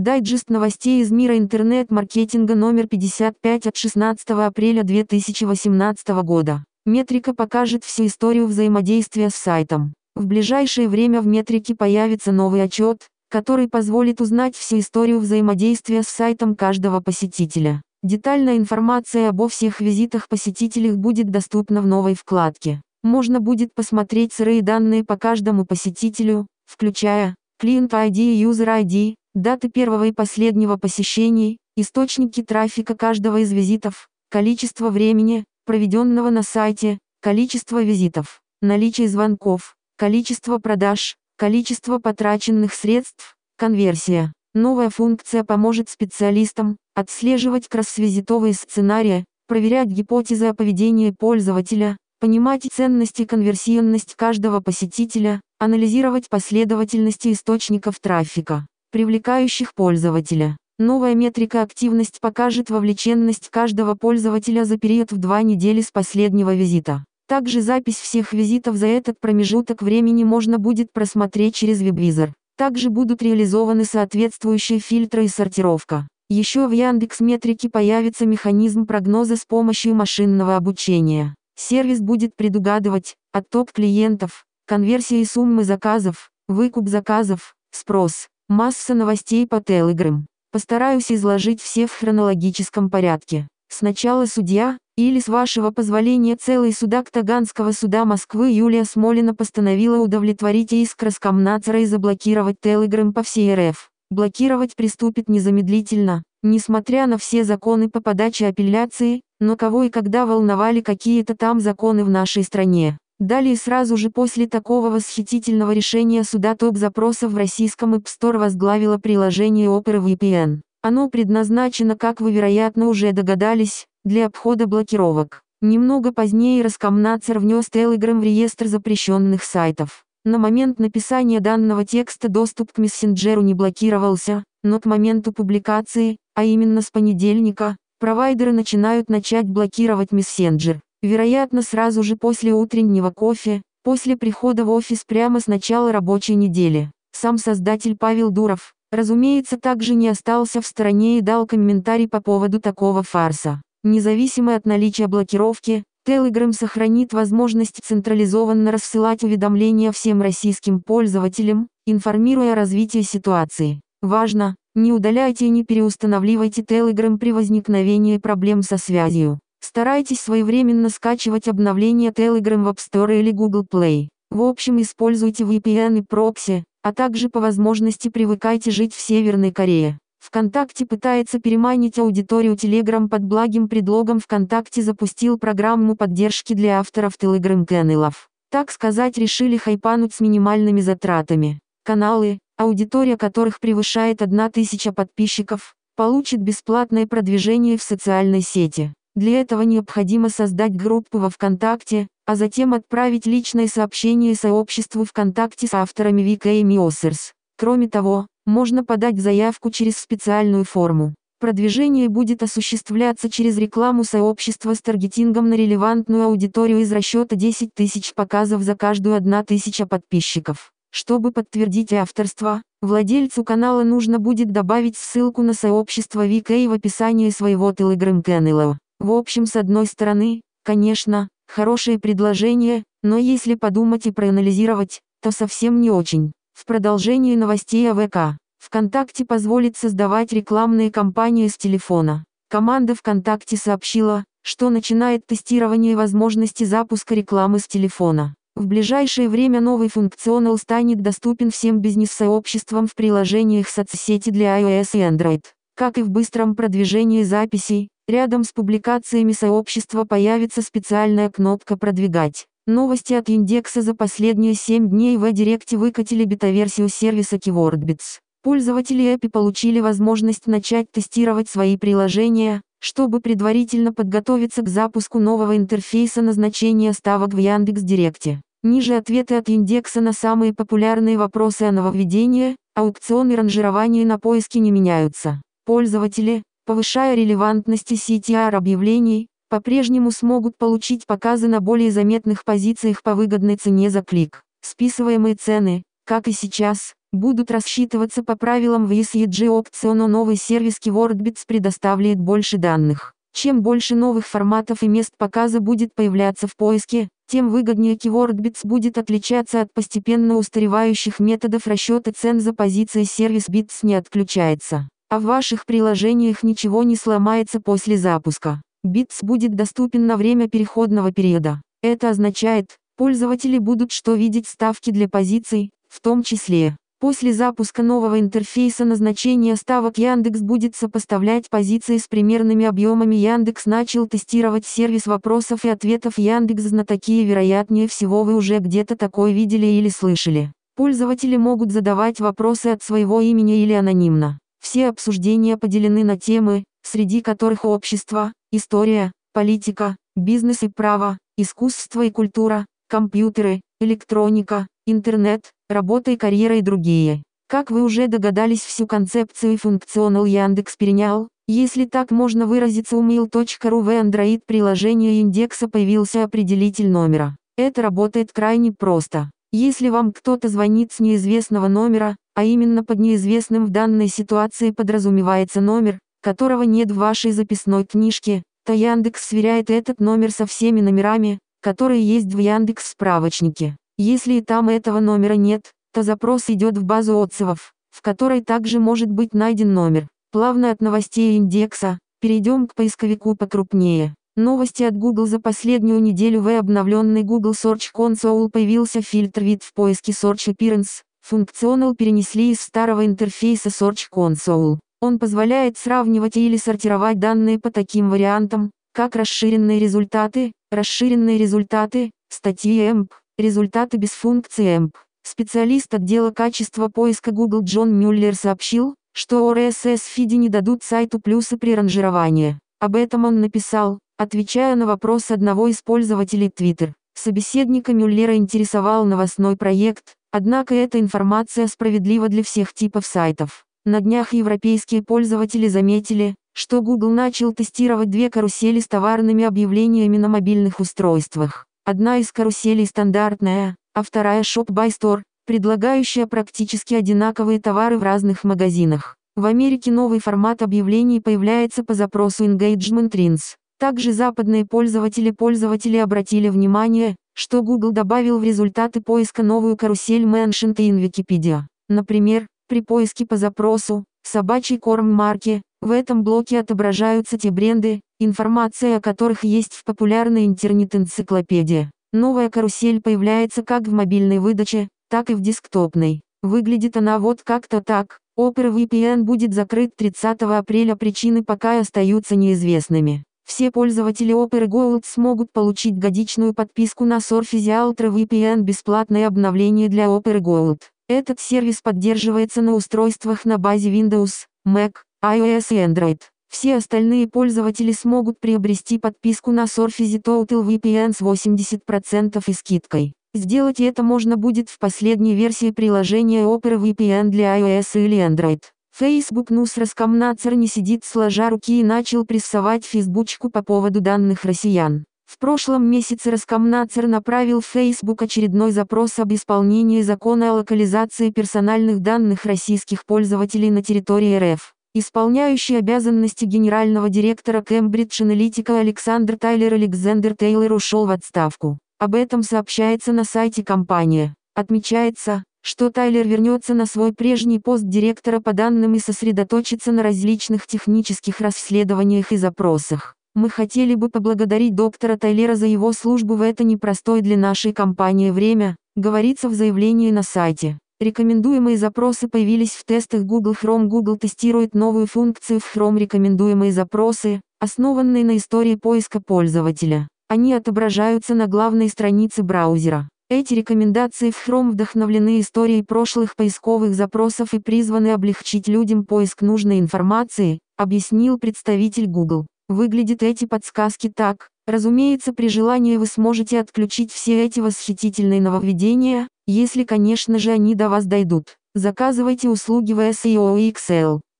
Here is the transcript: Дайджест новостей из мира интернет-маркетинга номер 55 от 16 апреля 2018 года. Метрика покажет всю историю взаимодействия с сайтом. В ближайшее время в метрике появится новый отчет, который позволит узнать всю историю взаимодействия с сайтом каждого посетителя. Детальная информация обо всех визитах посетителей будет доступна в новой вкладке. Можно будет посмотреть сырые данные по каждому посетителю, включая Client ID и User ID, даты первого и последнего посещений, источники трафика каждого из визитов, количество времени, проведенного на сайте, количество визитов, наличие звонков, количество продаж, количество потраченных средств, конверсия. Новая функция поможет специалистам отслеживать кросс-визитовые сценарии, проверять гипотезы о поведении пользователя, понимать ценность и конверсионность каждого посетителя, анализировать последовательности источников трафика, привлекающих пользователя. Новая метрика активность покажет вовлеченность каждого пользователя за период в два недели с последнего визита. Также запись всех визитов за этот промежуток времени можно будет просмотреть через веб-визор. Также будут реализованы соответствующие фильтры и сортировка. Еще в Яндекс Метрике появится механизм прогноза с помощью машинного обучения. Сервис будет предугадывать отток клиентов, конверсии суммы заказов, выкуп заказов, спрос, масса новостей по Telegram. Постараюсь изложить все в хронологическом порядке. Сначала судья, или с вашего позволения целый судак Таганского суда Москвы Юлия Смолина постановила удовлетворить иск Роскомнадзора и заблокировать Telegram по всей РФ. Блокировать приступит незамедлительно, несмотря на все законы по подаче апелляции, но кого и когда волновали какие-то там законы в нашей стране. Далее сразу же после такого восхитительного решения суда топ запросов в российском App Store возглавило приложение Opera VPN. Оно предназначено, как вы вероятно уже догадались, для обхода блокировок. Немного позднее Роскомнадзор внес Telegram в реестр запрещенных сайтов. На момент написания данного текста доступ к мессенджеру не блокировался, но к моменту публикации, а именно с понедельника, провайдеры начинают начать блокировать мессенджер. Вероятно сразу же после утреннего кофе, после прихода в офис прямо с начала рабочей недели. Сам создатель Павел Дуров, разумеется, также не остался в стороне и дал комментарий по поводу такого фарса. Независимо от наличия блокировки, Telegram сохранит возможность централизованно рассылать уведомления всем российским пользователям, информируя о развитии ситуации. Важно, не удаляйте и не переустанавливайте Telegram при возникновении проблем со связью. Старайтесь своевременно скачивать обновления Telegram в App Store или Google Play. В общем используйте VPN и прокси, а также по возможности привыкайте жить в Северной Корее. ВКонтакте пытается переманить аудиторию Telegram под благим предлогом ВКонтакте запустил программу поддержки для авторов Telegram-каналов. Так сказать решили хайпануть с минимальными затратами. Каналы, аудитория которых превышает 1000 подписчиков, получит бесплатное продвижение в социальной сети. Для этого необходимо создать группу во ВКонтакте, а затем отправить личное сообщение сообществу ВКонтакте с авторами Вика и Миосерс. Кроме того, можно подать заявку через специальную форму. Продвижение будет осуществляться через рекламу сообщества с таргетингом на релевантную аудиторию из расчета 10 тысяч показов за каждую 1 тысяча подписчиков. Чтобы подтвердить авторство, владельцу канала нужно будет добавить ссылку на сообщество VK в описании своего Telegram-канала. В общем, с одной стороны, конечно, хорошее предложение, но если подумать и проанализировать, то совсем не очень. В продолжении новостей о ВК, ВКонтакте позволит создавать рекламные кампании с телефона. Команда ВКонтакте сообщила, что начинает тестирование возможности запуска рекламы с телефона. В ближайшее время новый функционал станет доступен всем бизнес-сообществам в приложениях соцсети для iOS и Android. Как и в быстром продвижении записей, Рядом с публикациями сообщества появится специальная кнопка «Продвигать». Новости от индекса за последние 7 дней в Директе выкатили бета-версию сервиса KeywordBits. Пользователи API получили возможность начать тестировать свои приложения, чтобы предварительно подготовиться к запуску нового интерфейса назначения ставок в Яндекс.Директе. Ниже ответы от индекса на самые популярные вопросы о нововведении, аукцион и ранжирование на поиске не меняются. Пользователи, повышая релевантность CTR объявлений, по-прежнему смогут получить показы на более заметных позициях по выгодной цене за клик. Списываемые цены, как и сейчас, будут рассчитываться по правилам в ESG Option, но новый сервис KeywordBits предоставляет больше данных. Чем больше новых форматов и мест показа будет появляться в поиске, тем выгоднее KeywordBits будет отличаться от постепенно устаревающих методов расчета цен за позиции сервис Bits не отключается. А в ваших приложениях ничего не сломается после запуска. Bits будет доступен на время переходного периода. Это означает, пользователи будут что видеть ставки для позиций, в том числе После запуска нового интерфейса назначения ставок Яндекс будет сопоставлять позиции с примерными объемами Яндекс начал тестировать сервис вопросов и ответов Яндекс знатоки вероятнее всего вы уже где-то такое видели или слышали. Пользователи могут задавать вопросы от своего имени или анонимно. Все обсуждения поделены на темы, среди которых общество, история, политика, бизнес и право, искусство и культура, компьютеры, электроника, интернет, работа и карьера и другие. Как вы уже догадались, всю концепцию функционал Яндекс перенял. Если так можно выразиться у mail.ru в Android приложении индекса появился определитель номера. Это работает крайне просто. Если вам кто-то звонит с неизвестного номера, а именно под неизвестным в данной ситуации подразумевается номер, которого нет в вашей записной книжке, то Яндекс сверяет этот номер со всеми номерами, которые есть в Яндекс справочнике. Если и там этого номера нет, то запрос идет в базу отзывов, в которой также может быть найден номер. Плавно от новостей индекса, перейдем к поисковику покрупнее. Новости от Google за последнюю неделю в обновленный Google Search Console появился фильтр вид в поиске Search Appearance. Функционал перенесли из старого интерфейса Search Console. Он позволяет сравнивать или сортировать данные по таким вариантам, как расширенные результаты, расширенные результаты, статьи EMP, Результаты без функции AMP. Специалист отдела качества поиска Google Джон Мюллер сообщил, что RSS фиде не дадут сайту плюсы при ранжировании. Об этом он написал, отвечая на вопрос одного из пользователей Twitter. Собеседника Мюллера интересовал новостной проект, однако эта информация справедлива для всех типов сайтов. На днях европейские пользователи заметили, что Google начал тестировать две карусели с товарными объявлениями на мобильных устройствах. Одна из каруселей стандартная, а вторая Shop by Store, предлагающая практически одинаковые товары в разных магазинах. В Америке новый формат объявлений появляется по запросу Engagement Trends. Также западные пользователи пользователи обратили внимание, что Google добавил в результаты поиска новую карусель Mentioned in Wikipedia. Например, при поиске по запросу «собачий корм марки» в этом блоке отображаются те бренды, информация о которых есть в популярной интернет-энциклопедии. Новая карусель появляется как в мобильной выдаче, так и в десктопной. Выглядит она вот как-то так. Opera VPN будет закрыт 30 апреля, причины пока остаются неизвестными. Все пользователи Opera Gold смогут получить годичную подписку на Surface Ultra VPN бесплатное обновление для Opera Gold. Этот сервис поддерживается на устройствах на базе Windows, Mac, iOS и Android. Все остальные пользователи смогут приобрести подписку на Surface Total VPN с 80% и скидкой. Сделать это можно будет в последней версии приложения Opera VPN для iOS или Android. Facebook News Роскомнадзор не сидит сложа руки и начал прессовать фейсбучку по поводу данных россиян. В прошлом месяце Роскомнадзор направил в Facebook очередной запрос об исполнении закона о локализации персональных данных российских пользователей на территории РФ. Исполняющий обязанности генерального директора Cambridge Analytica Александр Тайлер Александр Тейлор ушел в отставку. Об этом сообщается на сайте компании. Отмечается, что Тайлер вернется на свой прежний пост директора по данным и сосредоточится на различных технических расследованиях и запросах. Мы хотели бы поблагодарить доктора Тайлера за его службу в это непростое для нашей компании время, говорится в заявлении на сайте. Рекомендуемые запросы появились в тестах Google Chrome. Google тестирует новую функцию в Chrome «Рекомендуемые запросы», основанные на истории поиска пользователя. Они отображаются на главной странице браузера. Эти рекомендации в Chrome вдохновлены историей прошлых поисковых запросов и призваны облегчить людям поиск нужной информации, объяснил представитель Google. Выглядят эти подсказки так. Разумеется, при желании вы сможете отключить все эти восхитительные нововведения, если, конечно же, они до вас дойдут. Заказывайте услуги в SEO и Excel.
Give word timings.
Дайджест 0.00 0.48
новостей 0.48 1.02
из 1.02 1.10
мира 1.10 1.36
интернет-маркетинга 1.36 2.54
номер 2.54 2.86
55 2.86 3.66
от 3.66 3.76
16 3.76 4.30
апреля 4.30 4.82
2018 4.82 6.08
года. 6.24 6.64
Метрика 6.86 7.34
покажет 7.34 7.84
всю 7.84 8.06
историю 8.06 8.46
взаимодействия 8.46 9.28
с 9.28 9.34
сайтом. 9.34 9.92
В 10.14 10.24
ближайшее 10.24 10.88
время 10.88 11.20
в 11.20 11.26
метрике 11.26 11.74
появится 11.74 12.32
новый 12.32 12.62
отчет, 12.62 13.08
который 13.28 13.68
позволит 13.68 14.22
узнать 14.22 14.56
всю 14.56 14.78
историю 14.78 15.18
взаимодействия 15.18 16.02
с 16.02 16.08
сайтом 16.08 16.56
каждого 16.56 17.00
посетителя. 17.00 17.82
Детальная 18.02 18.56
информация 18.56 19.28
обо 19.28 19.50
всех 19.50 19.82
визитах 19.82 20.30
посетителей 20.30 20.92
будет 20.92 21.30
доступна 21.30 21.82
в 21.82 21.86
новой 21.86 22.14
вкладке. 22.14 22.80
Можно 23.02 23.40
будет 23.40 23.74
посмотреть 23.74 24.32
сырые 24.32 24.62
данные 24.62 25.04
по 25.04 25.18
каждому 25.18 25.66
посетителю, 25.66 26.46
включая 26.64 27.34
Client 27.62 27.90
ID 27.90 28.16
и 28.16 28.42
User 28.42 28.82
ID, 28.82 29.16
даты 29.34 29.68
первого 29.68 30.08
и 30.08 30.12
последнего 30.12 30.76
посещений, 30.76 31.58
источники 31.76 32.42
трафика 32.42 32.96
каждого 32.96 33.38
из 33.38 33.52
визитов, 33.52 34.08
количество 34.28 34.90
времени, 34.90 35.44
проведенного 35.64 36.30
на 36.30 36.42
сайте, 36.42 36.98
количество 37.20 37.82
визитов, 37.82 38.40
наличие 38.60 39.08
звонков, 39.08 39.76
количество 39.96 40.58
продаж, 40.58 41.16
количество 41.36 41.98
потраченных 41.98 42.74
средств, 42.74 43.36
конверсия. 43.56 44.32
Новая 44.52 44.90
функция 44.90 45.44
поможет 45.44 45.88
специалистам 45.88 46.76
отслеживать 46.94 47.68
кросс-визитовые 47.68 48.52
сценарии, 48.54 49.24
проверять 49.46 49.88
гипотезы 49.88 50.46
о 50.46 50.54
поведении 50.54 51.14
пользователя, 51.16 51.96
понимать 52.18 52.68
ценность 52.70 53.20
и 53.20 53.26
конверсионность 53.26 54.14
каждого 54.16 54.60
посетителя, 54.60 55.40
анализировать 55.58 56.28
последовательности 56.28 57.32
источников 57.32 58.00
трафика, 58.00 58.66
привлекающих 58.90 59.74
пользователя. 59.74 60.56
Новая 60.78 61.14
метрика 61.14 61.62
активность 61.62 62.20
покажет 62.20 62.70
вовлеченность 62.70 63.50
каждого 63.50 63.94
пользователя 63.94 64.64
за 64.64 64.78
период 64.78 65.12
в 65.12 65.18
два 65.18 65.42
недели 65.42 65.80
с 65.80 65.90
последнего 65.90 66.54
визита. 66.54 67.04
Также 67.28 67.60
запись 67.60 67.96
всех 67.98 68.32
визитов 68.32 68.76
за 68.76 68.86
этот 68.86 69.20
промежуток 69.20 69.82
времени 69.82 70.24
можно 70.24 70.58
будет 70.58 70.92
просмотреть 70.92 71.54
через 71.54 71.80
веб-визор. 71.80 72.32
Также 72.56 72.90
будут 72.90 73.22
реализованы 73.22 73.84
соответствующие 73.84 74.80
фильтры 74.80 75.26
и 75.26 75.28
сортировка. 75.28 76.08
Еще 76.28 76.66
в 76.66 76.70
Яндекс 76.70 77.20
Метрике 77.20 77.68
появится 77.68 78.24
механизм 78.24 78.86
прогноза 78.86 79.36
с 79.36 79.44
помощью 79.44 79.94
машинного 79.94 80.56
обучения. 80.56 81.34
Сервис 81.56 82.00
будет 82.00 82.34
предугадывать 82.36 83.16
отток 83.32 83.72
клиентов, 83.72 84.46
конверсии 84.66 85.22
суммы 85.24 85.64
заказов, 85.64 86.30
выкуп 86.48 86.88
заказов, 86.88 87.54
спрос, 87.70 88.28
масса 88.50 88.94
новостей 88.94 89.46
по 89.46 89.56
Telegram. 89.56 90.24
Постараюсь 90.50 91.12
изложить 91.12 91.62
все 91.62 91.86
в 91.86 91.96
хронологическом 91.96 92.90
порядке. 92.90 93.46
Сначала 93.68 94.26
судья, 94.26 94.76
или 94.96 95.20
с 95.20 95.28
вашего 95.28 95.70
позволения 95.70 96.34
целый 96.34 96.72
судак 96.72 97.12
Таганского 97.12 97.70
суда 97.70 98.04
Москвы 98.04 98.50
Юлия 98.50 98.84
Смолина 98.84 99.36
постановила 99.36 99.98
удовлетворить 99.98 100.72
иск 100.72 101.00
Роскомнадзора 101.04 101.82
и 101.82 101.86
заблокировать 101.86 102.56
Telegram 102.60 103.12
по 103.12 103.22
всей 103.22 103.54
РФ. 103.54 103.88
Блокировать 104.10 104.74
приступит 104.74 105.28
незамедлительно, 105.28 106.24
несмотря 106.42 107.06
на 107.06 107.16
все 107.16 107.44
законы 107.44 107.88
по 107.88 108.02
подаче 108.02 108.48
апелляции, 108.48 109.22
но 109.38 109.56
кого 109.56 109.84
и 109.84 109.90
когда 109.90 110.26
волновали 110.26 110.80
какие-то 110.80 111.36
там 111.36 111.60
законы 111.60 112.04
в 112.04 112.10
нашей 112.10 112.42
стране. 112.42 112.98
Далее 113.20 113.54
сразу 113.56 113.98
же 113.98 114.08
после 114.08 114.46
такого 114.46 114.88
восхитительного 114.88 115.72
решения 115.72 116.24
суда 116.24 116.56
топ 116.56 116.78
запросов 116.78 117.32
в 117.32 117.36
российском 117.36 117.94
App 117.94 118.06
Store 118.06 118.38
возглавило 118.38 118.96
приложение 118.96 119.68
Opera 119.68 120.02
VPN. 120.02 120.60
Оно 120.80 121.10
предназначено, 121.10 121.96
как 121.96 122.22
вы 122.22 122.32
вероятно 122.32 122.88
уже 122.88 123.12
догадались, 123.12 123.86
для 124.04 124.26
обхода 124.26 124.66
блокировок. 124.66 125.42
Немного 125.60 126.10
позднее 126.10 126.64
Роскомнадзор 126.64 127.40
внес 127.40 127.66
Telegram 127.70 128.18
в 128.18 128.22
реестр 128.22 128.66
запрещенных 128.66 129.44
сайтов. 129.44 130.06
На 130.24 130.38
момент 130.38 130.78
написания 130.78 131.40
данного 131.40 131.84
текста 131.84 132.30
доступ 132.30 132.72
к 132.72 132.78
мессенджеру 132.78 133.42
не 133.42 133.52
блокировался, 133.52 134.44
но 134.62 134.80
к 134.80 134.86
моменту 134.86 135.32
публикации, 135.32 136.16
а 136.34 136.44
именно 136.44 136.80
с 136.80 136.90
понедельника, 136.90 137.76
провайдеры 137.98 138.52
начинают 138.52 139.10
начать 139.10 139.44
блокировать 139.44 140.12
мессенджер. 140.12 140.80
Вероятно 141.02 141.62
сразу 141.62 142.02
же 142.02 142.16
после 142.16 142.52
утреннего 142.52 143.10
кофе, 143.10 143.62
после 143.82 144.16
прихода 144.16 144.64
в 144.64 144.70
офис 144.70 145.04
прямо 145.06 145.40
с 145.40 145.46
начала 145.46 145.92
рабочей 145.92 146.34
недели. 146.34 146.90
Сам 147.12 147.38
создатель 147.38 147.96
Павел 147.98 148.30
Дуров, 148.30 148.74
разумеется, 148.92 149.58
также 149.58 149.94
не 149.94 150.08
остался 150.08 150.60
в 150.60 150.66
стороне 150.66 151.18
и 151.18 151.22
дал 151.22 151.46
комментарий 151.46 152.06
по 152.06 152.20
поводу 152.20 152.60
такого 152.60 153.02
фарса. 153.02 153.62
Независимо 153.82 154.56
от 154.56 154.66
наличия 154.66 155.06
блокировки, 155.06 155.84
Telegram 156.06 156.52
сохранит 156.52 157.12
возможность 157.12 157.80
централизованно 157.82 158.70
рассылать 158.70 159.22
уведомления 159.22 159.92
всем 159.92 160.20
российским 160.20 160.82
пользователям, 160.82 161.68
информируя 161.86 162.52
о 162.52 162.56
развитии 162.56 163.02
ситуации. 163.02 163.80
Важно, 164.02 164.56
не 164.74 164.92
удаляйте 164.92 165.46
и 165.46 165.50
не 165.50 165.64
переустанавливайте 165.64 166.62
Telegram 166.62 167.18
при 167.18 167.32
возникновении 167.32 168.18
проблем 168.18 168.62
со 168.62 168.78
связью. 168.78 169.40
Старайтесь 169.60 170.20
своевременно 170.20 170.88
скачивать 170.88 171.46
обновления 171.46 172.10
Telegram 172.10 172.62
в 172.64 172.68
App 172.68 172.78
Store 172.78 173.18
или 173.18 173.30
Google 173.30 173.66
Play. 173.70 174.08
В 174.30 174.42
общем 174.42 174.80
используйте 174.80 175.44
VPN 175.44 175.98
и 175.98 176.02
прокси, 176.02 176.64
а 176.82 176.92
также 176.92 177.28
по 177.28 177.40
возможности 177.40 178.08
привыкайте 178.08 178.70
жить 178.70 178.94
в 178.94 179.00
Северной 179.00 179.52
Корее. 179.52 179.98
ВКонтакте 180.20 180.86
пытается 180.86 181.40
переманить 181.40 181.98
аудиторию 181.98 182.54
Telegram 182.54 183.08
под 183.08 183.24
благим 183.24 183.68
предлогом 183.68 184.20
ВКонтакте 184.20 184.82
запустил 184.82 185.38
программу 185.38 185.96
поддержки 185.96 186.52
для 186.52 186.78
авторов 186.78 187.14
Telegram-каналов. 187.20 188.28
Так 188.50 188.70
сказать 188.70 189.16
решили 189.16 189.56
хайпануть 189.56 190.14
с 190.14 190.20
минимальными 190.20 190.80
затратами. 190.80 191.60
Каналы, 191.84 192.38
аудитория 192.56 193.16
которых 193.16 193.60
превышает 193.60 194.22
1000 194.22 194.92
подписчиков, 194.92 195.74
получит 195.96 196.40
бесплатное 196.40 197.06
продвижение 197.06 197.78
в 197.78 197.82
социальной 197.82 198.42
сети. 198.42 198.92
Для 199.16 199.40
этого 199.40 199.62
необходимо 199.62 200.28
создать 200.28 200.76
группу 200.76 201.18
во 201.18 201.30
ВКонтакте, 201.30 202.06
а 202.26 202.36
затем 202.36 202.74
отправить 202.74 203.26
личное 203.26 203.66
сообщение 203.66 204.34
сообществу 204.34 205.04
ВКонтакте 205.04 205.66
с 205.66 205.74
авторами 205.74 206.22
Вика 206.22 206.50
и 206.50 206.62
Миосерс. 206.62 207.32
Кроме 207.58 207.88
того, 207.88 208.28
можно 208.46 208.84
подать 208.84 209.20
заявку 209.20 209.70
через 209.70 209.98
специальную 209.98 210.64
форму. 210.64 211.14
Продвижение 211.40 212.08
будет 212.08 212.42
осуществляться 212.42 213.30
через 213.30 213.56
рекламу 213.56 214.04
сообщества 214.04 214.74
с 214.74 214.82
таргетингом 214.82 215.48
на 215.48 215.54
релевантную 215.54 216.24
аудиторию 216.24 216.80
из 216.80 216.92
расчета 216.92 217.34
10 217.34 217.74
тысяч 217.74 218.14
показов 218.14 218.62
за 218.62 218.76
каждую 218.76 219.16
1 219.16 219.44
тысяча 219.44 219.86
подписчиков. 219.86 220.70
Чтобы 220.90 221.32
подтвердить 221.32 221.92
авторство, 221.92 222.62
владельцу 222.82 223.42
канала 223.42 223.84
нужно 223.84 224.18
будет 224.18 224.52
добавить 224.52 224.96
ссылку 224.96 225.42
на 225.42 225.54
сообщество 225.54 226.26
VK 226.26 226.68
в 226.68 226.72
описании 226.72 227.30
своего 227.30 227.72
Telegram-канала. 227.72 228.78
В 229.00 229.12
общем, 229.12 229.46
с 229.46 229.56
одной 229.56 229.86
стороны, 229.86 230.42
конечно, 230.62 231.30
хорошее 231.48 231.98
предложение, 231.98 232.84
но 233.02 233.16
если 233.16 233.54
подумать 233.54 234.04
и 234.04 234.10
проанализировать, 234.10 235.00
то 235.22 235.30
совсем 235.30 235.80
не 235.80 235.90
очень. 235.90 236.32
В 236.52 236.66
продолжении 236.66 237.34
новостей 237.34 237.90
о 237.90 237.94
ВК, 237.94 238.38
ВКонтакте 238.58 239.24
позволит 239.24 239.78
создавать 239.78 240.34
рекламные 240.34 240.92
кампании 240.92 241.48
с 241.48 241.56
телефона. 241.56 242.24
Команда 242.50 242.94
ВКонтакте 242.94 243.56
сообщила, 243.56 244.24
что 244.42 244.68
начинает 244.68 245.26
тестирование 245.26 245.96
возможности 245.96 246.64
запуска 246.64 247.14
рекламы 247.14 247.58
с 247.58 247.66
телефона. 247.66 248.34
В 248.54 248.66
ближайшее 248.66 249.30
время 249.30 249.62
новый 249.62 249.88
функционал 249.88 250.58
станет 250.58 251.00
доступен 251.00 251.50
всем 251.50 251.80
бизнес-сообществам 251.80 252.86
в 252.86 252.94
приложениях 252.94 253.70
соцсети 253.70 254.28
для 254.28 254.60
iOS 254.60 254.90
и 254.92 254.98
Android. 254.98 255.42
Как 255.74 255.96
и 255.96 256.02
в 256.02 256.10
быстром 256.10 256.54
продвижении 256.54 257.22
записей, 257.22 257.88
Рядом 258.10 258.42
с 258.42 258.50
публикациями 258.50 259.30
сообщества 259.30 260.02
появится 260.02 260.62
специальная 260.62 261.30
кнопка 261.30 261.76
«Продвигать». 261.76 262.46
Новости 262.66 263.14
от 263.14 263.28
индекса 263.28 263.82
за 263.82 263.94
последние 263.94 264.54
7 264.54 264.90
дней 264.90 265.16
в 265.16 265.30
Директе 265.30 265.76
выкатили 265.76 266.24
бета-версию 266.24 266.88
сервиса 266.88 267.36
KeywordBits. 267.36 268.18
Пользователи 268.42 269.14
API 269.14 269.30
получили 269.30 269.78
возможность 269.78 270.48
начать 270.48 270.90
тестировать 270.90 271.48
свои 271.48 271.76
приложения, 271.76 272.62
чтобы 272.80 273.20
предварительно 273.20 273.92
подготовиться 273.92 274.62
к 274.62 274.68
запуску 274.68 275.20
нового 275.20 275.56
интерфейса 275.56 276.20
назначения 276.20 276.92
ставок 276.92 277.32
в 277.32 277.38
Яндекс.Директе. 277.38 278.40
Ниже 278.64 278.96
ответы 278.96 279.36
от 279.36 279.48
индекса 279.48 280.00
на 280.00 280.12
самые 280.12 280.52
популярные 280.52 281.16
вопросы 281.16 281.62
о 281.62 281.70
нововведении, 281.70 282.56
аукцион 282.74 283.30
и 283.30 283.36
ранжирование 283.36 284.04
на 284.04 284.18
поиске 284.18 284.58
не 284.58 284.72
меняются. 284.72 285.40
Пользователи, 285.64 286.42
повышая 286.70 287.16
релевантность 287.16 287.90
CTR 287.90 288.54
объявлений, 288.54 289.26
по-прежнему 289.48 290.12
смогут 290.12 290.56
получить 290.56 291.04
показы 291.04 291.48
на 291.48 291.60
более 291.60 291.90
заметных 291.90 292.44
позициях 292.44 293.02
по 293.02 293.16
выгодной 293.16 293.56
цене 293.56 293.90
за 293.90 294.02
клик. 294.02 294.44
Списываемые 294.60 295.34
цены, 295.34 295.82
как 296.06 296.28
и 296.28 296.32
сейчас, 296.32 296.94
будут 297.12 297.50
рассчитываться 297.50 298.22
по 298.22 298.36
правилам 298.36 298.86
в 298.86 298.92
ESG 298.92 299.48
Option, 299.48 299.94
но 299.94 300.06
новый 300.06 300.36
сервис 300.36 300.76
KeywordBits 300.80 301.40
предоставляет 301.44 302.20
больше 302.20 302.56
данных. 302.56 303.14
Чем 303.34 303.62
больше 303.62 303.96
новых 303.96 304.24
форматов 304.24 304.84
и 304.84 304.86
мест 304.86 305.10
показа 305.18 305.58
будет 305.58 305.92
появляться 305.92 306.46
в 306.46 306.54
поиске, 306.54 307.08
тем 307.28 307.48
выгоднее 307.48 307.96
KeywordBits 307.96 308.60
будет 308.62 308.96
отличаться 308.96 309.62
от 309.62 309.74
постепенно 309.74 310.36
устаревающих 310.36 311.18
методов 311.18 311.66
расчета 311.66 312.12
цен 312.12 312.40
за 312.40 312.52
позиции 312.52 313.02
сервис 313.02 313.48
Bits 313.48 313.80
не 313.82 313.96
отключается. 313.96 314.86
А 315.10 315.20
в 315.20 315.24
ваших 315.24 315.66
приложениях 315.66 316.42
ничего 316.42 316.82
не 316.82 316.96
сломается 316.96 317.60
после 317.60 317.98
запуска. 317.98 318.62
Bits 318.86 319.18
будет 319.22 319.54
доступен 319.54 320.06
на 320.06 320.16
время 320.16 320.48
переходного 320.48 321.12
периода. 321.12 321.60
Это 321.82 322.10
означает, 322.10 322.76
пользователи 322.96 323.58
будут 323.58 323.92
что 323.92 324.14
видеть 324.14 324.46
ставки 324.46 324.90
для 324.90 325.08
позиций, 325.08 325.70
в 325.88 326.00
том 326.00 326.22
числе 326.22 326.76
После 327.00 327.32
запуска 327.32 327.82
нового 327.82 328.20
интерфейса 328.20 328.84
назначения 328.84 329.56
ставок 329.56 329.96
Яндекс 329.96 330.40
будет 330.40 330.76
сопоставлять 330.76 331.48
позиции 331.48 331.96
с 331.96 332.06
примерными 332.06 332.66
объемами 332.66 333.14
Яндекс 333.14 333.64
начал 333.64 334.06
тестировать 334.06 334.66
сервис 334.66 335.06
вопросов 335.06 335.64
и 335.64 335.70
ответов 335.70 336.18
Яндекс 336.18 336.64
знатоки 336.64 337.24
вероятнее 337.24 337.88
всего 337.88 338.22
вы 338.22 338.34
уже 338.34 338.58
где-то 338.58 338.96
такое 338.96 339.32
видели 339.32 339.64
или 339.64 339.88
слышали. 339.88 340.52
Пользователи 340.76 341.38
могут 341.38 341.72
задавать 341.72 342.20
вопросы 342.20 342.66
от 342.66 342.82
своего 342.82 343.22
имени 343.22 343.62
или 343.62 343.72
анонимно. 343.72 344.38
Все 344.60 344.88
обсуждения 344.88 345.56
поделены 345.56 346.04
на 346.04 346.18
темы, 346.18 346.64
среди 346.82 347.22
которых 347.22 347.64
общество, 347.64 348.32
история, 348.52 349.12
политика, 349.32 349.96
бизнес 350.16 350.62
и 350.62 350.68
право, 350.68 351.18
искусство 351.36 352.02
и 352.02 352.10
культура, 352.10 352.66
компьютеры, 352.88 353.62
электроника, 353.80 354.66
интернет, 354.86 355.50
работа 355.68 356.10
и 356.10 356.16
карьера 356.16 356.56
и 356.56 356.62
другие. 356.62 357.22
Как 357.48 357.70
вы 357.70 357.82
уже 357.82 358.06
догадались, 358.06 358.60
всю 358.60 358.86
концепцию 358.86 359.58
функционал 359.58 360.24
Яндекс 360.24 360.76
перенял. 360.76 361.28
Если 361.48 361.84
так 361.84 362.12
можно 362.12 362.46
выразиться 362.46 362.96
у 362.96 363.02
mail.ru 363.02 363.80
в 363.80 363.88
Android 363.88 364.40
приложении 364.46 365.20
индекса 365.20 365.68
появился 365.68 366.22
определитель 366.22 366.88
номера. 366.88 367.36
Это 367.56 367.82
работает 367.82 368.32
крайне 368.32 368.72
просто. 368.72 369.30
Если 369.52 369.88
вам 369.88 370.12
кто-то 370.12 370.48
звонит 370.48 370.92
с 370.92 371.00
неизвестного 371.00 371.66
номера, 371.66 372.16
а 372.34 372.44
именно 372.44 372.84
под 372.84 372.98
неизвестным 372.98 373.66
в 373.66 373.70
данной 373.70 374.08
ситуации 374.08 374.70
подразумевается 374.70 375.60
номер, 375.60 375.98
которого 376.22 376.62
нет 376.62 376.90
в 376.90 376.96
вашей 376.96 377.32
записной 377.32 377.84
книжке, 377.84 378.42
то 378.64 378.72
Яндекс 378.72 379.28
сверяет 379.28 379.70
этот 379.70 380.00
номер 380.00 380.30
со 380.30 380.46
всеми 380.46 380.80
номерами, 380.80 381.38
которые 381.62 382.02
есть 382.02 382.32
в 382.32 382.38
Яндекс 382.38 382.90
справочнике. 382.90 383.76
Если 383.98 384.34
и 384.34 384.40
там 384.40 384.68
этого 384.68 385.00
номера 385.00 385.34
нет, 385.34 385.72
то 385.92 386.02
запрос 386.02 386.48
идет 386.48 386.78
в 386.78 386.84
базу 386.84 387.18
отзывов, 387.18 387.72
в 387.90 388.02
которой 388.02 388.42
также 388.42 388.78
может 388.78 389.10
быть 389.10 389.34
найден 389.34 389.74
номер. 389.74 390.08
Плавно 390.32 390.70
от 390.70 390.80
новостей 390.80 391.36
индекса, 391.36 391.98
перейдем 392.20 392.66
к 392.66 392.74
поисковику 392.74 393.34
покрупнее. 393.34 394.14
Новости 394.36 394.84
от 394.84 394.96
Google 394.96 395.26
за 395.26 395.40
последнюю 395.40 396.00
неделю 396.00 396.40
в 396.40 396.48
обновленный 396.56 397.24
Google 397.24 397.52
Search 397.52 397.88
Console 397.94 398.48
появился 398.48 399.02
фильтр 399.02 399.42
вид 399.42 399.62
в 399.62 399.74
поиске 399.74 400.12
Search 400.12 400.54
Appearance. 400.54 401.02
Функционал 401.22 401.94
перенесли 401.94 402.50
из 402.50 402.60
старого 402.60 403.06
интерфейса 403.06 403.68
Search 403.68 404.06
Console. 404.12 404.78
Он 405.00 405.18
позволяет 405.18 405.78
сравнивать 405.78 406.36
или 406.36 406.56
сортировать 406.56 407.18
данные 407.18 407.58
по 407.58 407.70
таким 407.70 408.10
вариантам, 408.10 408.70
как 408.92 409.16
расширенные 409.16 409.78
результаты, 409.78 410.52
расширенные 410.70 411.38
результаты, 411.38 412.10
статьи 412.28 412.80
EMP, 412.80 413.08
Результаты 413.40 413.96
без 413.96 414.10
функции 414.10 414.76
AMP. 414.76 414.90
Специалист 415.22 415.94
отдела 415.94 416.30
качества 416.30 416.88
поиска 416.88 417.30
Google 417.30 417.62
Джон 417.62 417.98
Мюллер 417.98 418.34
сообщил, 418.34 418.96
что 419.14 419.50
RSS 419.54 420.00
фиде 420.00 420.36
не 420.36 420.50
дадут 420.50 420.82
сайту 420.82 421.20
плюсы 421.20 421.56
при 421.56 421.74
ранжировании. 421.74 422.58
Об 422.80 422.96
этом 422.96 423.24
он 423.24 423.40
написал, 423.40 423.98
отвечая 424.18 424.76
на 424.76 424.84
вопрос 424.84 425.30
одного 425.30 425.68
из 425.68 425.80
пользователей 425.80 426.48
Twitter. 426.48 426.92
Собеседника 427.14 427.94
Мюллера 427.94 428.36
интересовал 428.36 429.06
новостной 429.06 429.56
проект, 429.56 430.16
однако 430.32 430.74
эта 430.74 431.00
информация 431.00 431.66
справедлива 431.66 432.28
для 432.28 432.42
всех 432.42 432.72
типов 432.72 433.06
сайтов. 433.06 433.64
На 433.84 434.00
днях 434.00 434.32
европейские 434.32 435.02
пользователи 435.02 435.66
заметили, 435.66 436.34
что 436.52 436.82
Google 436.82 437.10
начал 437.10 437.52
тестировать 437.52 438.10
две 438.10 438.28
карусели 438.28 438.80
с 438.80 438.88
товарными 438.88 439.44
объявлениями 439.44 440.18
на 440.18 440.28
мобильных 440.28 440.80
устройствах. 440.80 441.66
Одна 441.84 442.18
из 442.18 442.30
каруселей 442.32 442.86
стандартная, 442.86 443.76
а 443.94 444.02
вторая 444.02 444.42
Shop 444.42 444.66
by 444.66 444.88
Store, 444.88 445.22
предлагающая 445.46 446.26
практически 446.26 446.94
одинаковые 446.94 447.60
товары 447.60 447.98
в 447.98 448.02
разных 448.02 448.44
магазинах. 448.44 449.16
В 449.36 449.46
Америке 449.46 449.90
новый 449.90 450.20
формат 450.20 450.60
объявлений 450.60 451.20
появляется 451.20 451.82
по 451.82 451.94
запросу 451.94 452.44
Engagement 452.44 453.10
Trends. 453.10 453.54
Также 453.78 454.12
западные 454.12 454.66
пользователи 454.66 455.30
пользователи 455.30 455.96
обратили 455.96 456.50
внимание, 456.50 457.16
что 457.34 457.62
Google 457.62 457.92
добавил 457.92 458.38
в 458.38 458.44
результаты 458.44 459.00
поиска 459.00 459.42
новую 459.42 459.76
карусель 459.76 460.24
Mentioned 460.24 460.76
in 460.76 461.02
Wikipedia. 461.02 461.62
Например, 461.88 462.46
при 462.68 462.82
поиске 462.82 463.26
по 463.26 463.36
запросу 463.36 464.04
«собачий 464.22 464.78
корм 464.78 465.12
марки» 465.12 465.62
в 465.82 465.90
этом 465.90 466.22
блоке 466.22 466.60
отображаются 466.60 467.38
те 467.38 467.50
бренды, 467.50 468.00
информация 468.18 468.98
о 468.98 469.00
которых 469.00 469.44
есть 469.44 469.72
в 469.72 469.84
популярной 469.84 470.46
интернет-энциклопедии. 470.46 471.90
Новая 472.12 472.50
карусель 472.50 473.00
появляется 473.00 473.62
как 473.62 473.88
в 473.88 473.92
мобильной 473.92 474.38
выдаче, 474.38 474.88
так 475.08 475.30
и 475.30 475.34
в 475.34 475.40
десктопной. 475.40 476.22
Выглядит 476.42 476.96
она 476.96 477.18
вот 477.18 477.42
как-то 477.42 477.82
так. 477.82 478.18
Opera 478.38 478.72
VPN 478.72 479.22
будет 479.22 479.52
закрыт 479.52 479.90
30 479.96 480.42
апреля, 480.42 480.96
причины 480.96 481.44
пока 481.44 481.80
остаются 481.80 482.36
неизвестными. 482.36 483.24
Все 483.50 483.72
пользователи 483.72 484.32
Opera 484.32 484.68
Gold 484.68 485.02
смогут 485.04 485.52
получить 485.52 485.98
годичную 485.98 486.54
подписку 486.54 487.04
на 487.04 487.16
Surface 487.16 487.66
Ultra 487.66 488.08
VPN 488.08 488.60
бесплатное 488.60 489.26
обновление 489.26 489.88
для 489.88 490.04
Opera 490.04 490.38
Gold. 490.38 490.82
Этот 491.08 491.40
сервис 491.40 491.80
поддерживается 491.82 492.62
на 492.62 492.74
устройствах 492.74 493.44
на 493.44 493.58
базе 493.58 493.90
Windows, 493.90 494.46
Mac, 494.64 494.92
iOS 495.24 495.66
и 495.70 495.78
Android. 495.78 496.20
Все 496.48 496.76
остальные 496.76 497.26
пользователи 497.26 497.90
смогут 497.90 498.38
приобрести 498.38 498.98
подписку 498.98 499.50
на 499.50 499.64
Surface 499.64 500.22
Total 500.22 500.64
VPN 500.64 501.12
с 501.12 501.20
80% 501.20 502.40
и 502.46 502.52
скидкой. 502.52 503.14
Сделать 503.34 503.80
это 503.80 504.04
можно 504.04 504.36
будет 504.36 504.70
в 504.70 504.78
последней 504.78 505.34
версии 505.34 505.72
приложения 505.72 506.44
Opera 506.44 506.80
VPN 506.80 507.30
для 507.30 507.58
iOS 507.58 508.04
или 508.04 508.18
Android. 508.18 508.60
Facebook 509.00 509.50
News 509.50 509.80
Роскомнадзор 509.80 510.56
не 510.56 510.66
сидит 510.66 511.06
сложа 511.06 511.48
руки 511.48 511.80
и 511.80 511.82
начал 511.82 512.26
прессовать 512.26 512.84
фейсбучку 512.84 513.48
по 513.48 513.62
поводу 513.62 514.02
данных 514.02 514.44
россиян. 514.44 515.06
В 515.24 515.38
прошлом 515.38 515.86
месяце 515.86 516.30
Роскомнадзор 516.30 517.06
направил 517.06 517.62
в 517.62 517.66
Facebook 517.66 518.20
очередной 518.20 518.72
запрос 518.72 519.18
об 519.18 519.32
исполнении 519.32 520.02
закона 520.02 520.50
о 520.50 520.52
локализации 520.56 521.30
персональных 521.30 522.00
данных 522.00 522.44
российских 522.44 523.06
пользователей 523.06 523.70
на 523.70 523.82
территории 523.82 524.36
РФ. 524.36 524.74
Исполняющий 524.92 525.76
обязанности 525.76 526.44
генерального 526.44 527.08
директора 527.08 527.62
Cambridge 527.62 528.20
Analytica 528.20 528.80
Александр 528.80 529.38
Тайлер 529.38 529.72
Александр 529.72 530.36
Тейлор 530.36 530.72
ушел 530.72 531.06
в 531.06 531.10
отставку. 531.10 531.78
Об 531.98 532.14
этом 532.14 532.42
сообщается 532.42 533.12
на 533.12 533.24
сайте 533.24 533.64
компании. 533.64 534.34
Отмечается, 534.54 535.42
что 535.62 535.90
Тайлер 535.90 536.26
вернется 536.26 536.74
на 536.74 536.86
свой 536.86 537.12
прежний 537.12 537.58
пост 537.58 537.84
директора 537.84 538.40
по 538.40 538.52
данным 538.52 538.94
и 538.94 538.98
сосредоточится 538.98 539.92
на 539.92 540.02
различных 540.02 540.66
технических 540.66 541.40
расследованиях 541.40 542.32
и 542.32 542.36
запросах. 542.36 543.14
Мы 543.34 543.48
хотели 543.48 543.94
бы 543.94 544.08
поблагодарить 544.08 544.74
доктора 544.74 545.16
Тайлера 545.16 545.54
за 545.54 545.66
его 545.66 545.92
службу 545.92 546.34
в 546.34 546.42
это 546.42 546.64
непростое 546.64 547.22
для 547.22 547.36
нашей 547.36 547.72
компании 547.72 548.30
время, 548.30 548.76
говорится 548.96 549.48
в 549.48 549.54
заявлении 549.54 550.10
на 550.10 550.22
сайте. 550.22 550.78
Рекомендуемые 551.00 551.78
запросы 551.78 552.28
появились 552.28 552.72
в 552.72 552.84
тестах 552.84 553.22
Google 553.22 553.52
Chrome. 553.52 553.86
Google 553.86 554.18
тестирует 554.18 554.74
новую 554.74 555.06
функцию 555.06 555.60
в 555.60 555.76
Chrome 555.76 555.98
«Рекомендуемые 555.98 556.72
запросы», 556.72 557.40
основанные 557.58 558.24
на 558.24 558.36
истории 558.36 558.74
поиска 558.74 559.20
пользователя. 559.20 560.08
Они 560.28 560.52
отображаются 560.52 561.34
на 561.34 561.46
главной 561.46 561.88
странице 561.88 562.42
браузера. 562.42 563.08
Эти 563.32 563.54
рекомендации 563.54 564.32
в 564.32 564.48
Chrome 564.48 564.70
вдохновлены 564.72 565.38
историей 565.38 565.84
прошлых 565.84 566.34
поисковых 566.34 566.96
запросов 566.96 567.54
и 567.54 567.60
призваны 567.60 568.12
облегчить 568.12 568.66
людям 568.66 569.04
поиск 569.06 569.42
нужной 569.42 569.78
информации, 569.78 570.58
объяснил 570.76 571.38
представитель 571.38 572.06
Google. 572.08 572.48
Выглядят 572.68 573.22
эти 573.22 573.44
подсказки 573.44 574.12
так. 574.12 574.48
Разумеется, 574.66 575.32
при 575.32 575.48
желании 575.48 575.96
вы 575.96 576.06
сможете 576.06 576.58
отключить 576.58 577.12
все 577.12 577.44
эти 577.44 577.60
восхитительные 577.60 578.40
нововведения, 578.40 579.28
если, 579.46 579.84
конечно 579.84 580.40
же, 580.40 580.50
они 580.50 580.74
до 580.74 580.88
вас 580.88 581.06
дойдут. 581.06 581.54
Заказывайте 581.76 582.48
услуги 582.48 582.94
в 582.94 582.98
SEO 582.98 583.60
и 583.60 583.70
Excel. 583.70 584.22